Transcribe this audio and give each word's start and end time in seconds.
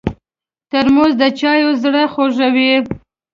ترموز 0.69 1.13
د 1.21 1.23
چایو 1.39 1.69
زړه 1.83 2.03
خوږوي. 2.13 2.73